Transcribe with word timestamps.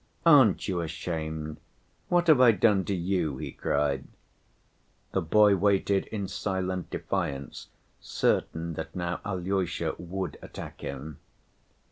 "Aren't 0.25 0.67
you 0.67 0.81
ashamed? 0.81 1.57
What 2.09 2.25
have 2.25 2.41
I 2.41 2.53
done 2.53 2.85
to 2.85 2.95
you?" 2.95 3.37
he 3.37 3.51
cried. 3.51 4.05
The 5.11 5.21
boy 5.21 5.55
waited 5.55 6.07
in 6.07 6.27
silent 6.27 6.89
defiance, 6.89 7.67
certain 7.99 8.73
that 8.73 8.95
now 8.95 9.21
Alyosha 9.23 9.93
would 9.99 10.39
attack 10.41 10.81
him. 10.81 11.19